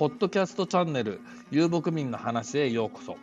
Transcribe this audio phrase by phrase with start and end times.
[0.00, 3.18] ポッドキャストチャンネル遊牧民の話へようこそ。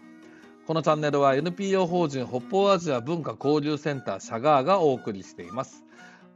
[0.67, 5.83] このチャンネルは NPO 法人北方アジア文化交流センターシャガーがお送りしています。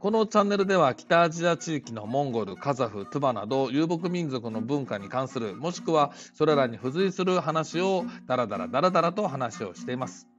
[0.00, 10.31] このチャンネルでは北アジア地域のモンゴル、カザフ、トゥバなど遊牧民族の文化に関するもしくはそれらに付随する話をダラダラダラダラと話をしています。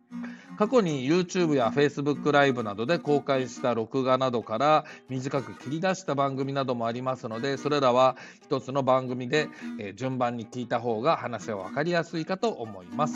[0.58, 9.50] 過去に YouTube や Facebook ライブなどで公開した録画などから短く切り出した番組などもありますのでそれらは一つの番組で、
[9.96, 13.16] 順番に聞いた方が話は分かりやすいかと思います。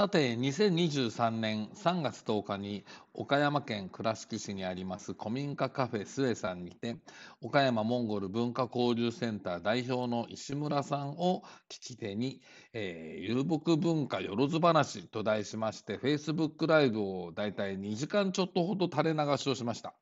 [0.00, 6.96] さて2023年3月10日に岡山県倉敷市にあります古民家カフェスエさんにて
[7.42, 12.40] 岡山モンゴル文化交流センター代表の石村さんを聞き手に、
[12.72, 19.92] えー、遊牧文化よろず話と題しまして Facebook ライブをだいたい2時間ちょっとほど垂れ流しをしました、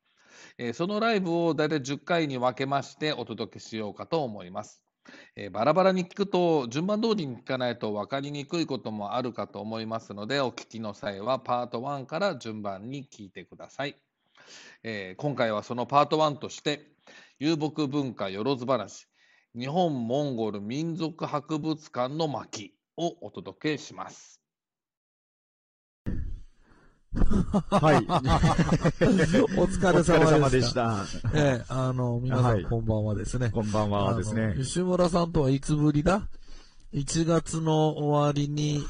[0.58, 4.87] えー、そのライブをだいたい10回に分けましてお届けしようかと思います。
[5.36, 13.96] えー、バラバラに聞くと順番通りに聞かないと分かりにくいこともあるかと思いますのでお聞きの際はパート1から順番に聞いてください、
[14.82, 16.92] えー、今回はそのパート1として
[17.38, 19.06] 遊牧文化よろず話
[19.58, 24.37] 日本モンゴル民族博物館の巻をお届けします。
[27.14, 27.96] はい。
[29.56, 31.04] お疲れ様でした。
[31.34, 33.50] ええ、あの、皆さんこんばんはですね。
[33.50, 34.54] こんばんはですね。
[34.58, 36.28] 吉村さんとはいつぶりだ
[36.94, 38.82] 1月の終わりに、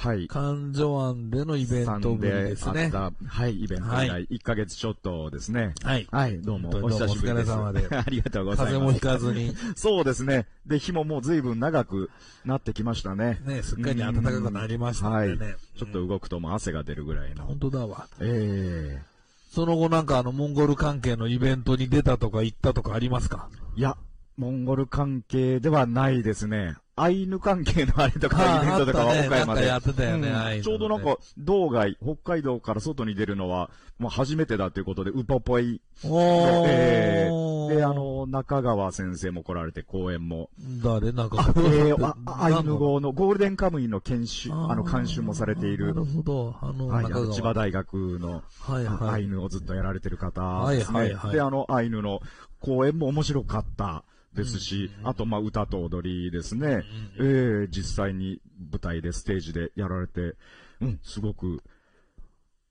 [0.00, 0.28] はい。
[0.28, 2.90] 環状湾でのイベントぶりですね。
[2.92, 5.72] はい、イベント以来、1ヶ月ちょっとですね。
[5.82, 6.06] はい。
[6.10, 7.50] はい、どうも、お久しぶりです。
[7.50, 7.88] お疲れ様で。
[7.96, 8.74] ありがとうございます。
[8.74, 9.54] 風も引かずに。
[9.76, 10.46] そうですね。
[10.66, 12.10] で、日ももう随分長く
[12.44, 13.40] なってきましたね。
[13.46, 15.16] ね、すっかり暖かくなりましたね。
[15.16, 15.38] はい。
[15.78, 17.46] ちょっと動くとも汗が出るぐらいの。
[17.46, 18.06] 本当だわ。
[18.20, 19.18] ええ
[19.50, 23.48] その後なんかあの、モンゴル関係のイベントに出たとか行ったとかありますか？
[23.76, 23.96] いや、
[24.38, 26.76] モンゴル関係ではないですね。
[26.94, 29.66] アイヌ関係のあれとか、イベントとかは岡山で。
[29.66, 35.80] やってたよね、うん、ちょうどなんか、道外、北海道から外に出るのは、もう初めてだということで、ウポポイ。
[36.04, 40.50] おえー、で、あの、中川先生も来られて、講演も。
[40.84, 45.94] 誰中川えー、あ、アイヌ語のゴールデンカムイの研修、あの、監修もされている。
[45.94, 46.56] なるほど。
[46.60, 51.32] あの、はい、あの千葉大学の、はいはい、アイヌをずっとやられてる方、はいはいはい。
[51.32, 52.20] で、あの、アイヌの
[52.60, 54.04] 講演も面白かった。
[54.38, 56.84] ですし、あと、まあ、歌と踊りですね。
[57.18, 58.40] ええー、実際に
[58.70, 60.36] 舞台で、ステージでやられて、
[60.80, 61.62] うん、すごく、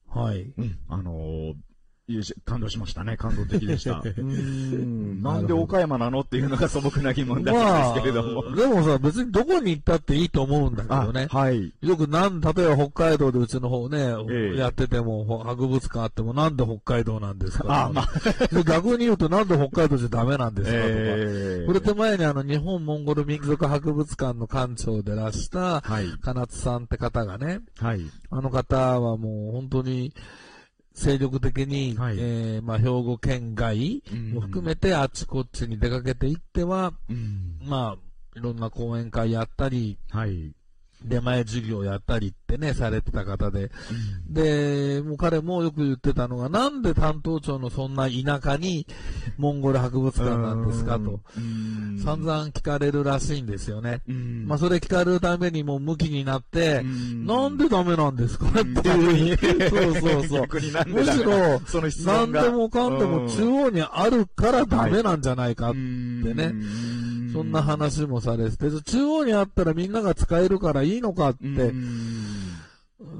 [0.08, 0.54] はい。
[0.58, 1.56] うん、あのー、
[2.46, 3.18] 感動しましたね。
[3.18, 4.02] 感動的でした。
[4.18, 5.22] うん。
[5.22, 8.44] なんで岡山なのっていうのが素朴な疑問だったんですけれども。
[8.44, 11.28] まあ、 でもさ、別にどこに行ったっていいと思うんだけどね。
[11.30, 11.74] はい。
[11.82, 18.08] よくなん、例えば北海道でうちの方ね、えー、やってても、博物館あってもなんで北海道なんですかあ、まあ、
[18.64, 20.88] 逆に言うとなんで北海道じゃダメなんですかとか。
[20.90, 26.08] えー、これ手前にあの、日本モンゴル民族博物館の館長でらした、はい。
[26.22, 28.02] 金津さんって方がね、はい。
[28.30, 30.14] あの方はもう本当に、
[30.98, 34.02] 精力的に、はい、えー、まあ、兵庫県外
[34.34, 40.54] も含めてあちこちに出かけていっては、うん、まあ、いろんな講演会やったり、はい、
[41.04, 43.72] 出前授業やったりってね、されてた方で、
[44.28, 48.88] うん、で、もう彼もよく言ってたのが、なんで担当庁のそんな田舎に
[49.38, 51.22] モンゴル博物館なんですかと、
[52.04, 54.02] 散々聞かれるらしいんですよね。
[54.46, 59.38] まあそれ聞かれるためにもう向きになって、なんでダメなんですかっていう、
[59.70, 60.48] そうそうそう。
[60.88, 61.62] むしろ、
[62.06, 66.54] 何でもかんでも中央にあるからダメなんじゃないかってね。
[67.34, 71.74] そんな話もされてて、中央にあったらみんなが使えるからいいのかって、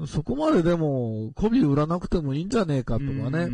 [0.06, 3.46] そこまででも、媚び売らなくてもいいんじゃねえかとかね、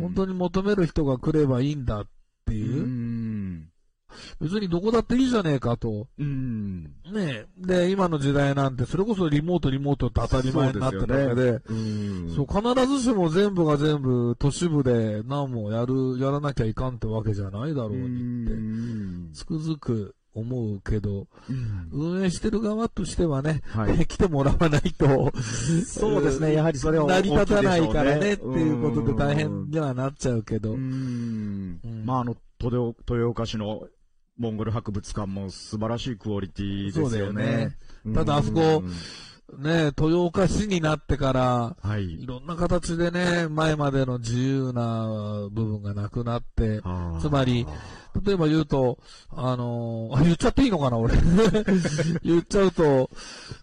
[0.00, 2.06] 本当に求める人が来ればいいんだっ
[2.46, 2.84] ていう、
[4.40, 6.08] 別にどこだっていいじゃねえかと。
[6.18, 6.84] うん。
[7.12, 25.32] ねで、今の時代なんて、それこそリモートリモートって当たり前になってるわけで、そう、ね、そう、必ずしも全部が全部都市部で何もやる、やらなきゃいかんってわけじゃないだろうにって、つくづく思うけど、うん、運営してる側としてはね、はい、来てもらわないと、
[25.84, 30.76] そうですね、やはりそれは、成り立たないからね、っていうことで大変にはなっちゃうけど。
[32.04, 33.88] まあ、あの、豊岡市の
[34.40, 37.22] モンゴル博物館も素晴らしいクオリティですよね。
[37.24, 37.76] よね
[38.14, 38.82] ただあそこ、
[39.58, 42.26] ね、豊岡市になってから、はいい。
[42.26, 46.80] ろんな形でね、前までの自由な部分がなくなって、
[47.20, 47.66] つまり、
[48.24, 48.98] 例えば言うと、
[49.28, 51.14] あのーあ言っちゃっていいのかな、俺。
[52.24, 53.10] 言っちゃうと、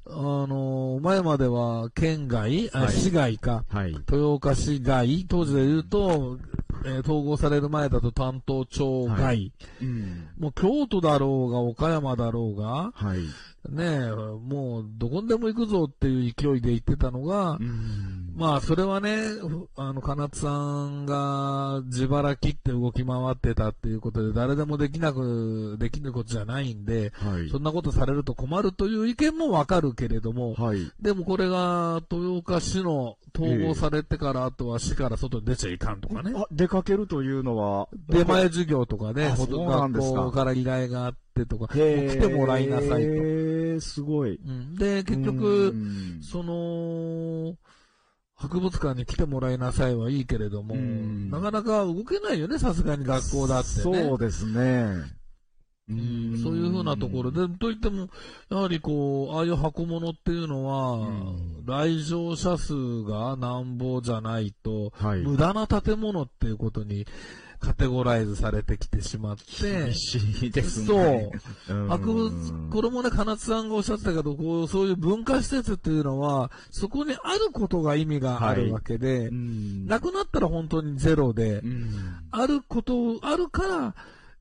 [0.05, 3.91] あのー前までは県外、あはい市外か、はい。
[3.93, 6.37] 豊岡市外、当時で言うと、
[6.87, 9.51] えー統合される前だと担当町外、はい
[9.81, 10.29] うん。
[10.39, 13.19] もう京都だろうが、岡山だろうが、はい。
[13.69, 18.16] ねえ、もうどこにでも行くぞっていう勢いで言ってたのが、うん。
[18.37, 20.49] まあ、それはね、ふあの、金津さ
[20.85, 27.57] んが自腹切って動き回ってたっていうことで、誰でもできなく、できることじゃないんで、はいそ。
[27.59, 30.91] んなことされると困るという意見もわかるけれども、はい。
[31.01, 36.31] でもこれが豊岡市の統合されてから、あとは市から外に出ちゃいかんとかね。
[36.35, 41.73] あ、出かけるというのは、出前授業とかね、あほと学校から依頼があってとか、来
[42.19, 43.03] てもらいなさい
[43.77, 43.81] と。
[43.81, 44.35] すごい。
[44.35, 47.55] うん、で、結う局、んその、
[48.37, 53.81] 博物館に来てもらいなさいはいいけれども、うんなかなか動けないよね、さすがに学校だってね。
[53.81, 55.17] そうですね。
[55.89, 58.09] ううんそういうふうなところで、といっても、
[58.49, 65.21] やはりこう、ああいう箱物っていうのは、うん来場者数がなんぼじゃないと、はい。
[65.21, 67.05] 無駄な建物っていうことに
[67.59, 69.43] カテゴライズされてきてしまって。
[69.85, 70.97] 厳、しいですそう。
[70.97, 71.31] ね。。
[71.69, 71.87] うん。
[71.87, 79.85] 博物、これもね、金津さんがおっしゃってたけど、こう、そういう文化施設っていうのは、そこにあることが意味があるわけで、うん。
[79.87, 81.89] なくなったら本当にゼロで、うん。
[82.31, 83.95] あること、あるから、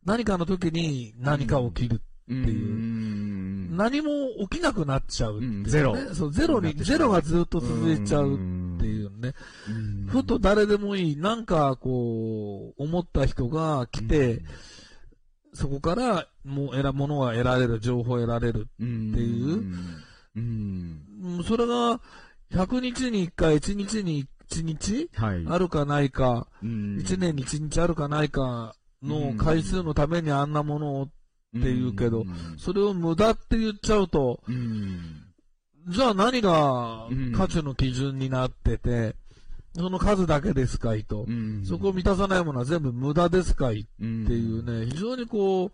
[0.05, 2.01] 何かの時に何か起きる。
[2.27, 3.77] っていう。
[3.77, 4.11] 何も
[4.49, 5.65] 起きなくなっちゃううね、うん。
[5.65, 5.97] ゼロ。
[6.15, 9.35] そう、ゼロに、ゼロがずっと続いちゃうっていうね。
[10.09, 14.43] ふと誰でもいい、なんかこう、思った人が来て、
[15.53, 18.61] そこから、もう、得ら、ものが得られる、情報を得られる。
[18.61, 19.65] っていう
[20.37, 21.03] うん。
[21.25, 22.01] うんそれが、
[22.53, 25.45] 100日に1回、1日に1日はい。
[25.49, 31.07] あるかないか、うん1年に1日あるかないかの回数のためにあんなものを、っ
[31.55, 32.25] て言うけど
[32.59, 35.26] それを無駄って言っちゃうと、うん。
[35.87, 37.33] じゃあ何がうん。
[37.33, 39.15] 価値の基準になってて、
[39.75, 41.25] その数だけですかいと。
[41.29, 41.65] うん。
[41.65, 45.71] そこを満たさないものは全部無駄ですかいってっいうね、非常にこう、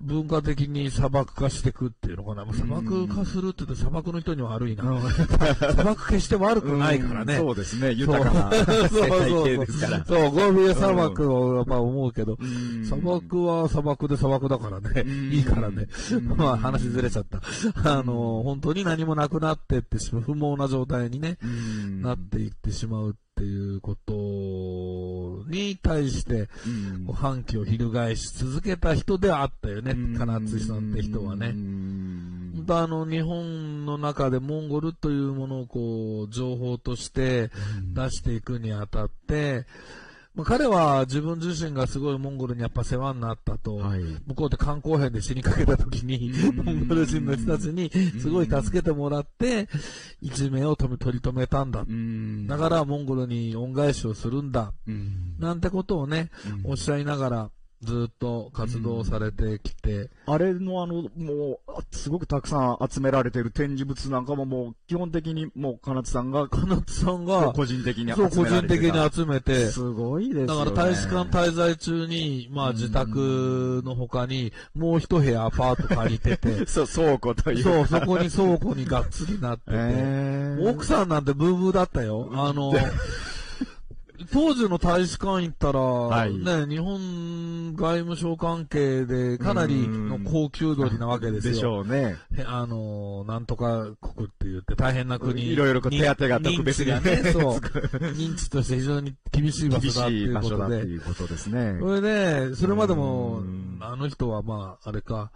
[0.00, 2.44] 文化的に砂漠化していくっていうのかな。
[2.44, 4.84] まあ砂漠化するって言うと砂漠の人には悪いな。
[5.10, 7.36] 砂漠決して悪くないからね。
[7.38, 7.92] そうですね。
[7.92, 10.04] 豊かな そう生態そう系ですから。
[10.04, 15.02] そう、ゴービエ砂漠をやっぱ思うけど、うん砂漠は砂漠で砂漠だからね。
[15.04, 15.86] うんいいからね。
[16.12, 17.40] うん まあ話ずれちゃった。
[17.84, 24.14] あの、本当に何もなくなってってしまう、不毛な状態にね、うんなっていってしまうっていうこと
[25.48, 26.48] に対して、
[27.14, 30.16] 反旗を翻し続けた人ではあったよね、うん。
[30.16, 31.48] 金津さんって人はうね。
[31.48, 32.52] ん。
[32.56, 37.50] 本当あの、日本の中でモンゴルというものをこう、情報として
[37.94, 39.66] 出していくにあたって、
[40.38, 44.00] まあ、彼は自分自身がすごいモンゴルにやっぱ世話になったと、はい。
[44.24, 47.90] 向こうで観光編で死にかけた時に、うんモンゴル人の人たちに
[48.20, 49.68] すごい助けてもらって、
[50.22, 51.80] 一命を止め取り留めたんだ。
[51.80, 54.72] うんだからモンゴルに恩返しをするんだ。
[54.86, 56.30] うんなんてことをね、
[56.62, 57.50] おっしゃいながら、
[57.82, 70.46] ずっと活動されてきて、あれのあの、もう、あすごくたくさん集められている展示物なんかももう、基本的にもう、金津さんが、金津さんが、個人的に集そう、個人的たに集めて、すごいですよね。
[70.46, 77.62] だから大使館滞在中に、まあ自宅の他に、もう一部屋アパート借りてて、そう、倉庫という。
[77.62, 80.70] そう、そこに倉庫にがっつりなってて、えー。
[80.70, 82.28] 奥さんなんてブーブーだったよ。
[82.32, 82.72] あの、
[84.32, 91.52] 当時の大使館行ったら、いね、日本外務省関係でかなりの高級鳥なわけですよ。
[91.54, 92.16] でしょうね。
[92.36, 95.52] へあの、なんとか国って言って大変な国。
[95.52, 97.42] いろいろ手当が特別に認知がね、 そう。
[97.52, 100.56] 認知として非常に厳しい場厳所だっていう場ことで。
[100.56, 101.76] 所だっていうことですね。
[101.80, 105.30] それで、それまでもうん、あの人はまあ、あれか、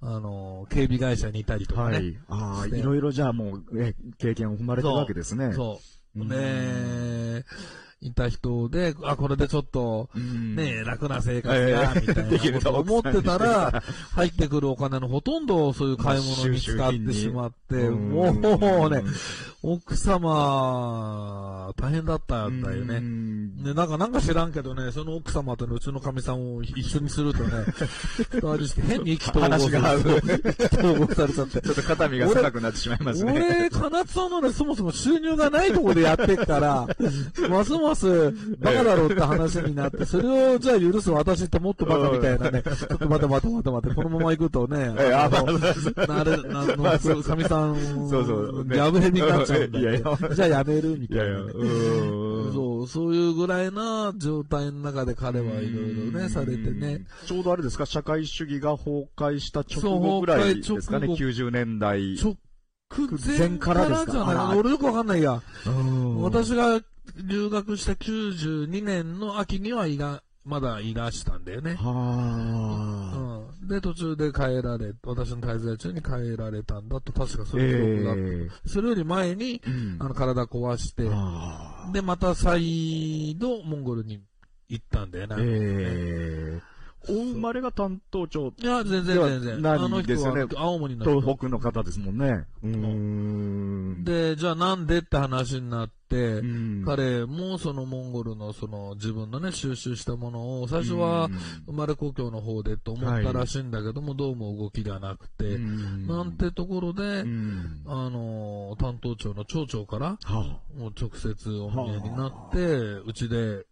[0.00, 1.96] あの、警備会社にいたりとかね。
[1.96, 2.18] はい。
[2.28, 5.52] ああ、していろいろじゃあもう、え、経験を踏まれてるわけですね。
[5.52, 5.80] そ
[6.16, 6.20] う。
[6.20, 7.44] うんね
[8.00, 10.56] いた人で、あ、これでちょっと、うん。
[10.56, 12.00] ね楽な生活えが、え。
[12.00, 13.82] みたいできるなことと思ってたら、
[14.14, 18.30] 入ってくるお金のほとんどをそういう買い物に使ってしまって、も
[18.86, 19.02] うね、
[19.62, 23.00] 奥様、大変変だったんだよね。
[23.00, 27.50] ね、なんか、なんか知らんけどね、その奥様とね、うちの神さんを一緒にするとね、
[28.44, 29.98] あれして変に意気投合話が合う。
[29.98, 31.60] 統合されちゃって。
[31.60, 33.32] ちょっと肩身が高くなってしまいますね。
[33.32, 36.86] 俺、金津さんのね、そもそも収入がないところでやってっから、
[37.48, 38.30] ますます。
[38.58, 45.58] バカだろうって話になって、それをじゃあ許す私ってもっとバカみたいなね、 ちょっと待て待て待て待て、このまま行くとね、えあのま
[46.04, 47.76] あなる、なの、かみさん、
[48.08, 48.64] そうそう。
[48.64, 49.80] ねやぶになっちゃうんだ。
[50.34, 51.38] じゃあやめるみたいな
[52.52, 57.04] そう、そういうぐらいな状態の中で彼はいろいろね、されてね。。
[57.26, 62.16] ちょうどあれですか、社会主義が崩壊した直後ぐらいですかね、そう崩壊90年代。
[62.22, 62.36] 直
[62.90, 63.74] 前前か？
[63.74, 64.54] からですか？
[64.56, 65.42] 俺よくわかんないや。
[65.66, 66.22] うん。
[66.22, 66.80] 私が
[67.26, 71.74] 留学した92年の秋にはいら、まだいらしたんだよね。
[71.74, 71.90] は
[73.14, 73.62] あ。
[73.62, 73.68] うん。
[73.68, 78.22] で、途中で帰られ、私の滞在中に帰られたんだと、確かそうえいう記憶があって。
[78.66, 84.22] えそれより前に、うんあの、体壊して、はあで、また再度、モンゴルに
[84.68, 85.36] 行ったんだよね。
[85.38, 86.77] ええ
[87.08, 89.62] お生まれが担当長、いや、全然全然。
[89.62, 90.44] ないあの人ですよね？
[90.44, 91.20] は青森の人。
[91.20, 92.44] 東北の方ですもんね。
[92.62, 94.04] うーん。
[94.04, 101.28] で、じゃあなんでって話になって、うん、彼もそのモンゴルのその自分のね、収集したものを、最初は
[101.66, 112.58] 生まれ故郷の方でと思ったらしいんだけども、どうも動きがなくて、うん、なんてところで、うん、あの、担当長の町長から、はもう直接お見えになって、
[113.06, 113.66] うちで、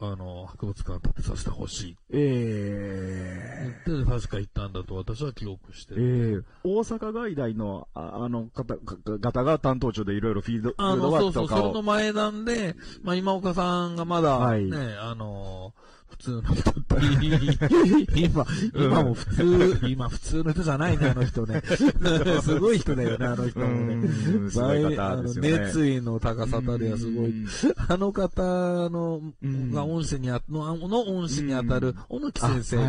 [0.00, 6.46] あの、博物館建てさせてほしいええって確か言ったんだと私は記憶してえる。
[6.46, 11.72] え大阪外大の、ああの方、か方が担当長でいろいろフィード、あの、そうそう、それ。
[11.72, 15.74] の前なんで、まあ、今岡さんがまだ、はいね、あの、
[16.10, 16.96] 普通の人って、
[18.16, 21.62] 今、今も普通、今普通の人じゃないね、あの人ね。
[22.42, 23.94] すごい人だよね、あの人もね。
[23.94, 24.50] うん。
[24.50, 25.52] すごい方ですよね。
[25.54, 27.34] あの熱意の高さたるやすごい。
[27.88, 28.42] あの方
[28.90, 29.72] の、うん。
[29.72, 32.84] が恩師にあ、の、の恩師にあたる、小野木先生が、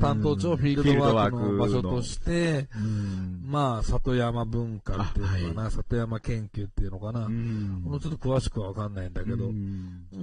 [0.00, 7.26] 担当長をフィールドワークの場所としして、うんまあ、里山文化っていうのかな、里山研究っていうのかな。
[7.26, 9.50] うんもうちょっと詳しくはわかんないんだけど。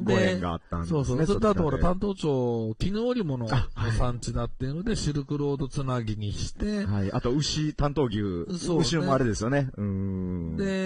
[0.04, 0.90] ご縁があったんで。
[0.90, 1.26] そうそう。
[1.26, 3.52] それとあとほら、担当長、絹織物の
[3.98, 7.12] 産地だっていうので、シルクロードつなぎにして、はい。
[7.12, 8.22] あと、牛、担当牛。
[8.50, 9.70] 牛もあれですよね。
[9.78, 10.58] うん。
[10.58, 10.83] で、モ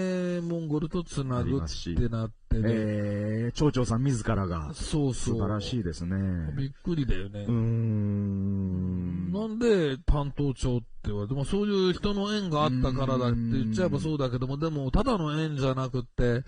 [0.68, 2.64] ンゴルとつなぐってなってね。
[2.66, 4.74] えー、町長さん自らが。
[4.74, 5.36] そうそう。
[5.36, 6.18] 素晴らしいですね。
[6.56, 7.52] びっくりだよねうー。
[7.52, 9.32] ん。
[9.32, 16.44] なんで担当長って言われても、そういう人の縁があったからだって言っちゃえばそうだけども、でも、ただの縁じゃなくって、うん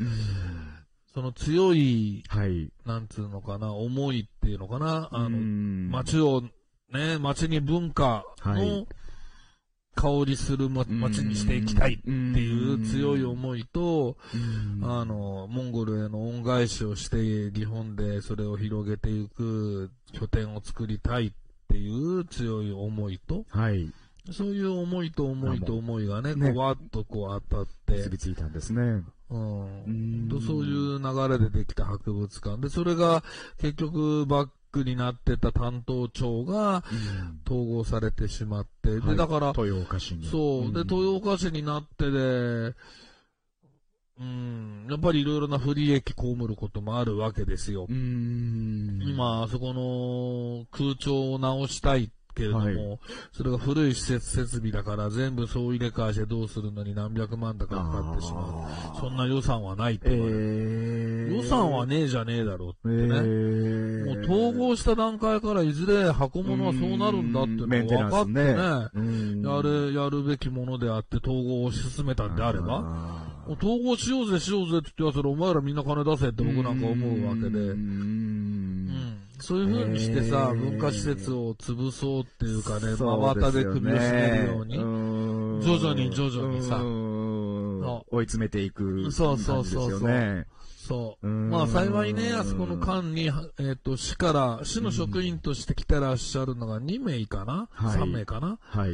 [1.11, 2.71] その強い、はい。
[2.85, 6.43] なんつうのかな、思いっていうのかな、あうの、ん街を、
[6.93, 8.87] ね、街に文化はいの
[9.99, 14.89] 香りするま街にしていきたいっていう強い思いと、うん。
[14.89, 21.31] あの、モンゴルへの恩返しをして、日本でそれを広げていく拠点を作りたいっ
[21.67, 23.91] ていう強い思いと、はい。
[24.31, 26.53] そういう思いと思いと思いがね、ね。
[26.53, 27.97] こうわっとこう当たって。
[27.97, 29.03] 結、びついたんですね。
[29.29, 29.83] うん。
[29.83, 30.29] うん。
[30.29, 32.61] とそういう流れでできた博物館。
[32.61, 33.23] で、それが
[33.57, 36.83] 結局バックになってた担当長が
[37.45, 40.27] 統合されてしまって、で、はいだから、豊岡市に。
[40.27, 42.75] そう、で、ん豊岡市になってで、
[44.19, 47.85] うん、やっぱりいろいろな不利益被ることもあるわけですよ。
[47.89, 48.99] うん。
[49.01, 52.99] 今、そこの空調を直したいけれども、はい。
[53.33, 58.99] それが古い施設設備だから全部総入れ替えしてどうするのに何百万とかかかってしまあう。
[58.99, 60.39] そんな予算はないってえ言われる。
[61.31, 63.03] ー、予算はねえじゃねえだろうってね。
[63.03, 69.49] えもーう統合した段階からいずれ箱物はそうなるんだっていうのが分かってね。
[69.49, 77.73] やる、やるべきものであって統合を進めたんであれば、あもう統合しようぜしようぜって言ってやつらお前らみんな金出せってー僕なんか思うわけで、
[79.53, 80.55] ううんんそういう風にしてさ、えー。
[80.55, 85.61] 文化施設を潰そうっていうかね、真綿で首を絞めるように、ん。
[85.61, 86.79] 徐々に徐々にさ
[88.11, 90.01] 追い詰めていくそうそうそうそう。
[90.01, 90.45] 感じですよね。
[90.87, 91.27] そう。
[91.27, 91.49] うん。
[91.49, 93.29] まあ幸いね、あそこの間に、
[93.59, 98.57] えっ、と、市から、市の職員として来てらっしゃるのが2名かな、はい ?3 名かな？
[98.61, 98.91] はい。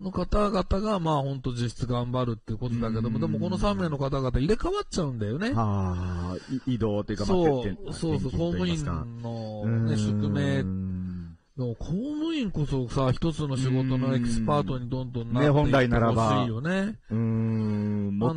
[0.00, 3.20] の方々が、まあ本当実質頑張るっていうことだけども、うん。
[3.20, 5.52] でもこの3名の方々入れ替わっちゃうんだよね。
[5.52, 6.36] はあ、
[6.66, 9.86] い移動っていうか、まあそうそうそう、公務員のうん。
[9.86, 10.62] ね、宿命。
[11.58, 15.60] でも公務員こそさ、一つの仕事のエキスパートにどんどんなっていね。
[15.60, 16.36] 本来ってならば。
[16.36, 16.96] ほしいよね。
[17.10, 17.47] うん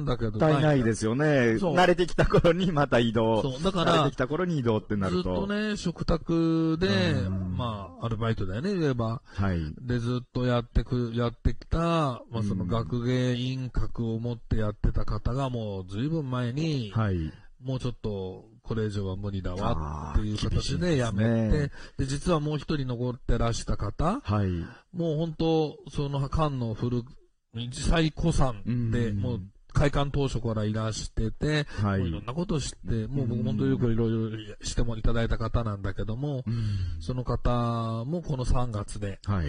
[0.05, 0.39] だけど。
[0.39, 1.57] たいないですすよね。
[1.59, 3.41] そう慣れてきた頃にまた移動。
[3.41, 5.43] そう、だから慣れてき、た頃に移動ってなずると。
[5.43, 9.21] っとね、食卓でうん、まあ、アルバイトだよね、言えば。
[9.25, 9.59] はい。
[9.81, 17.33] で、ずっとやってく、やってきた、まあ、そのうん学芸員格を持ってやってた方がもう随分前に、はい。
[17.63, 24.47] もうちょっとこれ以上は無理だわっていう形でやめて、ですねで、実はもう一人残ってらした方、はい。
[24.93, 27.03] もう本当、その間の古、
[27.71, 29.41] 最古参で、うんもう
[29.73, 36.53] 開館当初からいらしてて、はいいろんなことを知って、もう僕本当によくいろいろしてもいただいた方なんだけども、うん
[36.99, 39.47] その方もこの3月ではい。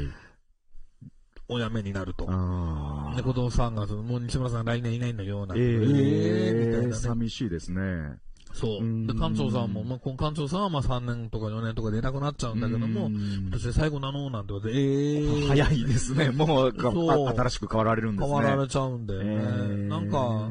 [1.48, 2.26] お辞めになると。
[2.28, 5.62] あで、この3月、もう西村さん来年いないんだよ、なんて。
[5.62, 6.92] ええみたいなね。
[6.94, 8.16] 寂しいですね。
[8.52, 8.82] そうう。
[8.82, 16.30] んで、館長さんも、まあ、この館長さんはまあ3年とか4年とかでいなくなっちゃうんだけども、うん今年で最後なのなんて言われて、ええ早いですね。
[16.30, 18.34] もう、新しく変わられるんですね。
[18.34, 19.26] 変わられちゃうんだよね。
[19.28, 20.48] えーなんか、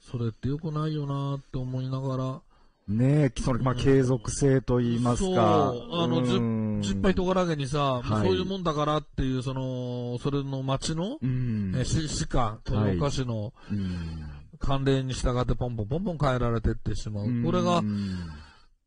[0.00, 2.40] それって良くないよなって思いながら、
[2.88, 5.74] ねえ、それ、まあ、継続性と言いますか。
[5.74, 11.74] そうあのじゅうん失敗とがらげにさ、はいそういうもんだからっていう、その、それの町の、うん。
[11.76, 17.24] えし、市か、豊岡市のうん慣例に従ってポンポンポンポン変えられてってしまう。
[17.44, 18.18] これがう、ん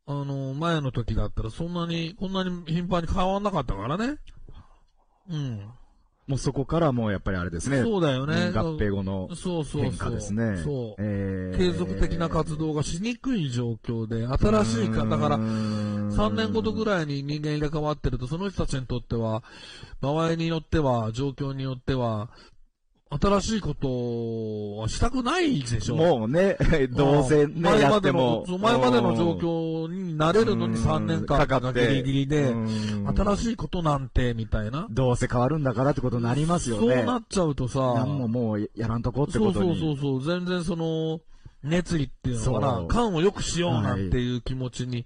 [0.07, 4.17] あの、前の時だったらそんなに、こんなに頻繁に変わんなかったからね。
[5.29, 5.69] うん。
[6.27, 7.81] もうそこからもうやっぱりあれですね。
[7.81, 8.35] そうだよね。
[8.47, 9.81] うん合併後のそうそうそう。
[9.83, 10.57] 変化ですね。
[10.63, 10.95] そう。
[10.99, 16.97] えー継続的な活動がしにくい状況で、新しいか、だから、3年ごとぐらい。
[16.99, 19.43] らいに人間入れ替わってると、その人たちにとっては、
[19.99, 22.29] 場合によっては、状況によっては、
[23.19, 25.95] 新しいことはしたくないでしょ。
[25.95, 26.55] もうね、
[26.95, 32.53] どうせね、前やまでの前までの状況になれるのに3年間がギリギリで、
[33.13, 33.37] 新い。
[33.37, 34.87] しいことなんて、みたいな。
[34.89, 36.95] どうせ変わるんだからってことになりますよね。
[36.95, 39.79] そうなっちゃうとさ、何ももうやらんとこってそうそうことに。
[39.79, 41.19] そうそう、全然その、
[41.63, 45.05] 熱意っていうのかそなう、感を良くしようなんていう気持ちに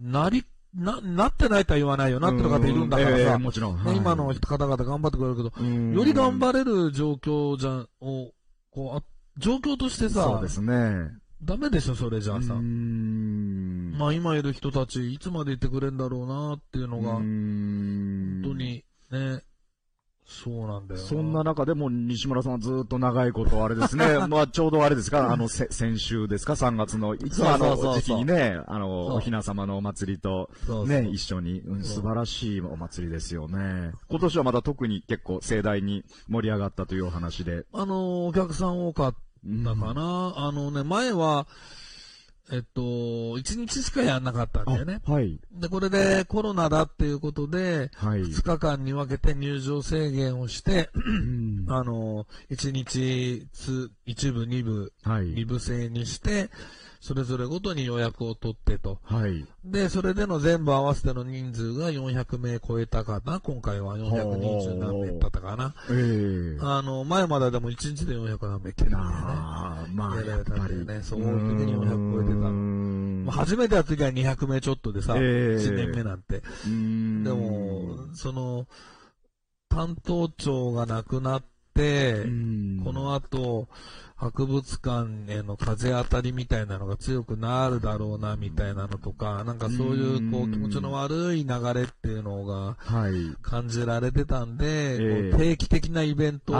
[0.00, 2.20] なり、な、なってないとは言わないよ。
[2.20, 3.96] なってる方いるんだからさ、もちろん。
[3.96, 8.32] 今の方々頑張ってくれるけど、うんより頑張れる状況じゃ、を、
[8.70, 9.02] こう、あ
[9.38, 11.10] 状況としてさそうで、すね。
[11.42, 12.62] ダメでしょ、それじゃあさう。
[12.62, 19.42] んまあ今いる人たち、いつまでいてくれんだろうなっていうのが、う本ん当に、ね、
[20.32, 24.18] そうなんだよそんな中でも西村さんはずっと長いことあれですね。
[24.28, 30.50] まあちょうどあれですか、あの、せ先週ですか ?3 月の、いつもあの時期にね、あの、おひな様のお祭りと
[30.86, 33.92] ね、一緒に、うん素晴らしいお祭りですよね。
[34.08, 37.64] 今年はまだ特に結構盛大に盛り上がったというお話で。
[37.72, 40.32] あの、お客さん多かったかな。
[40.36, 41.46] あのね、前は、
[42.50, 45.00] えっと、1日しかやんなかったんだよね。
[45.06, 45.38] あはい。
[45.52, 48.22] で、これでコロナだっていうことで、はい。
[48.22, 55.46] 2日間に分けて入場制限をして、うんあの、1日つ、1部、2部、はい2。
[55.46, 56.50] 部制にして、
[57.02, 59.00] それぞれごとに予約を取ってと。
[59.02, 59.44] はい。
[59.64, 63.40] で、それでの全部合わせての人数が400名超えたかな？
[63.40, 65.74] 今回は420何名だったかな？
[65.90, 69.10] ええあの、前まででも1日で400何名来てるんだよね。
[69.16, 70.54] ああ、まあ、やられた。
[70.54, 76.40] んだよねそういう時に400超えてた初めてやった時は200名ちょっとでさ、ええ1年目なんて。
[76.66, 78.68] うんでも、その、
[79.68, 81.42] 担当長が亡くなっ
[81.74, 82.22] て、
[82.84, 83.66] この後、
[84.22, 93.12] 博物館への風当たりみたいなのが強くなるだろうな、みたいなのとか、なんかそういう、こう、うん気持ちの悪い流れっていうのがはい。
[93.42, 95.30] 感じられてたんで、ええ。
[95.32, 96.56] こう定期的なイベントを、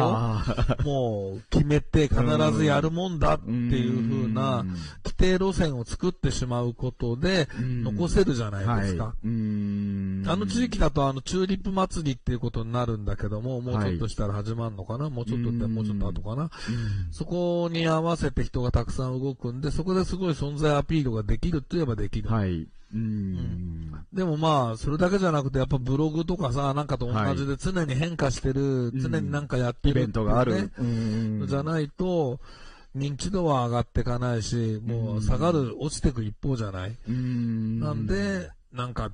[0.84, 2.22] もう決めて必
[2.52, 4.64] ずやるもんだっていう風な
[5.04, 9.14] 規定路線を作ってしまうことで残せるじゃないですか。
[9.14, 16.50] あの地域だとあのチューリップ祭りっていうことになるんだけども、もうちょっとしたら始まるのかな、もうちょっとってもうちょっと後かな？
[17.10, 22.28] そこに合わせて人がたくさん動くんで、そこですごい存在アピールができるって言えばできる。
[22.28, 22.66] はい。
[22.94, 23.92] うん。
[24.12, 30.70] でもまあ、それだけじゃなくて、やっぱブログとかさ、なんかと同じで常に変化してる、うん常になんかやってイベるっていうねントがある。
[30.78, 32.40] うんじゃないと、
[32.96, 36.96] 認知度は上がっていかないし、もう下がる、落ちていく一方じゃない。
[37.08, 39.10] うんなんで、なんか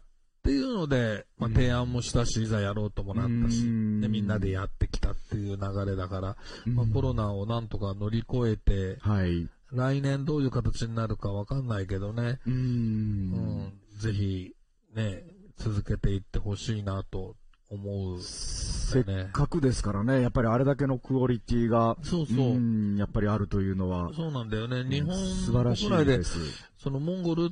[0.48, 9.46] っていうので、まあ、提案もしたし、いざやろうともなったし、うんでみんなでやってきたっていう流れだから、うんまあ、コロナをなんとか乗り越えて、はい。
[9.70, 14.54] 来年どういう形になるかわかんないけどね、ううんん、ぜひ、
[14.94, 15.22] ね、
[15.58, 17.36] 続けていってほしいなと
[17.68, 18.22] 思う。
[18.22, 22.36] せっかくですからね、やっぱりあれだけのクオリティが、そうそう。
[22.58, 24.84] んやっぱりあるというのは、そうなんだよね。
[24.84, 26.38] 日本素晴らし国内でいです。
[26.78, 27.50] そのモンゴル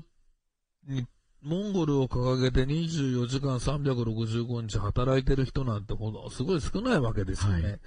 [0.89, 1.07] に、
[1.43, 7.79] モンゴルを掲げて24時間365日働いてる人なんてほど、すごい少ないわけですよね。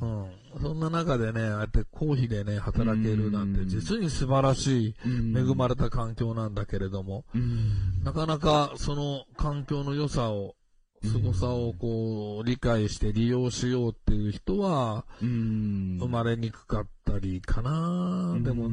[0.00, 0.62] うん。
[0.62, 3.68] そんな中でね、ああやって公費でね、働けるなんて、うん。
[3.68, 5.36] 実に素晴らしい、うん。
[5.36, 8.02] 恵まれた環境なんだけれども、うん。
[8.02, 10.54] なかなかその環境の良さを、
[11.02, 15.98] 凄さをこう、理解して利用しようっていう人は、うん。
[16.00, 18.68] 生まれにくかったりかな、でも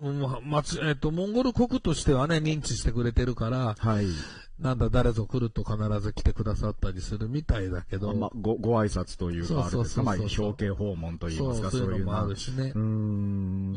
[0.00, 4.06] うね、んま、まち、えっ、と、モンゴル国としてはね、認知してくれてるから、はい。
[4.60, 12.78] なんだ、誰ぞ来ると必ず来てくださったりするみたいだけど、まあ、ご、ご挨拶というか、あれですか、まあ、表敬訪問といいますか、そういうのもあなるしねう。
[12.78, 12.78] ー。
[12.78, 13.76] うんん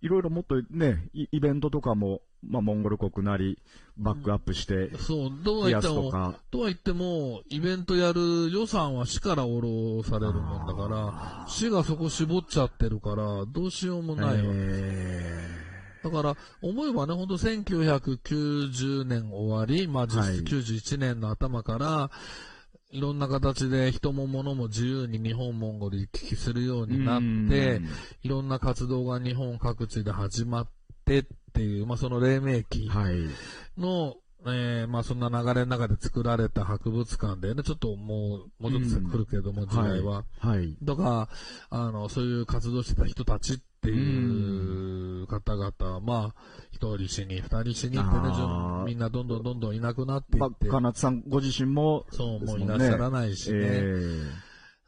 [0.00, 3.58] いろいろもっとね、イイベントとかも、まあ、モンゴル国なり、
[3.96, 6.34] バックアップして、そう、どうは言っても、すとか。
[6.50, 14.52] とは言っても、イベントやる予算は市から下ろされるもんだから、市がそこ絞っちゃってるから、どうしようもないわ。
[14.54, 15.37] え
[16.10, 22.10] だから、思えばね、ほんと1990年終わり、まあ実はい質91年の頭から、
[22.90, 27.82] いろんな形で人も物も自由に日本、モンゴル行き来するようーになうんって、
[28.22, 30.68] いろんな活動が日本各地で始まっ
[31.04, 33.16] てっていう、まあその黎明期はい。
[33.78, 34.16] の、
[34.46, 40.24] えーまあそんな流れの中で作られた博物館でね、ちょっともう、もうちょっと来るけども、時代は。
[40.38, 40.74] はい。
[40.84, 41.28] とか、
[41.68, 46.34] あの、そういう活動してた人たちっていう方々、まあ、
[46.70, 48.02] 一人死に、二人死にってね
[48.84, 53.58] みんなどんどんどんどんいなくなっていまあ、って、かなつさんご自身も、そう、もういらっしゃらないしね。
[53.60, 54.22] え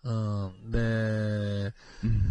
[0.05, 0.71] うん。
[0.71, 1.73] で、え
[2.05, 2.23] うん。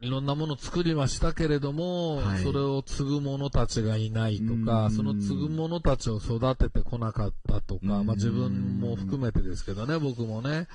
[0.00, 2.42] いろんなもの作りはしたけれども、はい。
[2.44, 4.90] それを継ぐ者たちがいないとうか、ん。
[4.92, 8.06] その継ぐ者たちを育ててこなかったとか、うん。
[8.06, 10.68] まあ自分も含めてですけどね、僕もね、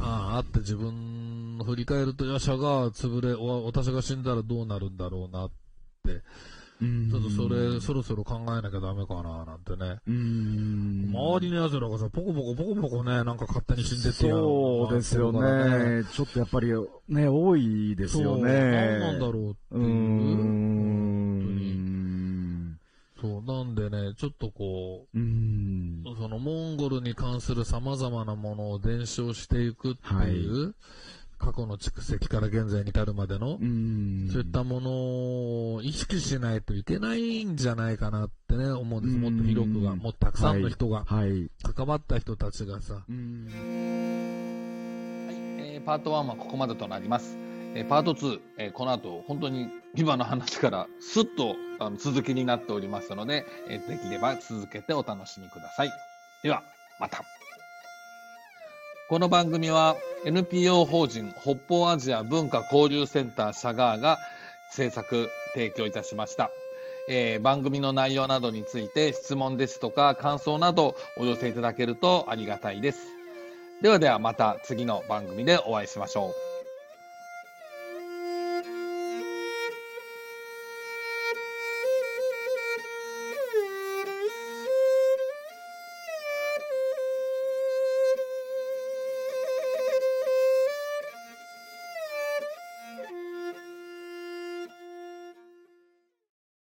[0.00, 1.17] ああ、あって自分
[1.60, 5.50] を振り返ると、いや、社が潰れ、お私が死んだらどうなるんだろうなっ
[6.04, 6.22] て、
[6.80, 9.98] うんちょっとそれ、そろそろ考えなきゃダメかな、なんてね。
[10.06, 16.04] うん周りの奴らがさ、ポコポコポコポコね、なんか勝手に死んでってそうですよまあそうだからね。
[16.04, 16.72] ちょっとやっぱり
[17.08, 18.52] ね、多いですよね。
[18.52, 19.82] 何なんだろうっていう。
[19.84, 21.58] ん。
[23.20, 26.04] そう、なんでね、ちょっとこう、うん。
[26.16, 30.76] そのモンゴルに関する様々なものを伝承していくっていう、
[31.38, 34.28] 過去の蓄積から現在に至るまでの、うん。
[34.30, 34.90] そういったもの
[35.74, 39.16] を意識しないといけないんじゃないかなってね、思うんです。
[39.16, 41.50] もっと広くが、うんもっとたくさんの人が、はい。
[41.74, 43.46] 関わった人たちがさ、うん。
[45.28, 47.38] はいえーパート1はここまでとなります。
[47.74, 55.90] えーパート2、えーこの後本当に今の話からスッとあの続きになっておりますので、えーできれば続けてお楽しみください。
[56.42, 56.62] では、
[57.00, 57.22] また。
[59.08, 64.18] この番組は NPO 法人北方アジア文化交流センターシャガーが
[64.70, 66.50] 制作提供いたしました。
[67.08, 72.98] えー番組の内容などについて質問ですとか感想などお寄せいただけるとありがたいです。
[73.80, 76.47] ではではまた次の番組でお会いしましょう。